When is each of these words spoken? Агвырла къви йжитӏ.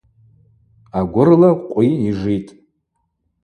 Агвырла 0.99 1.51
къви 1.69 1.89
йжитӏ. 2.07 2.49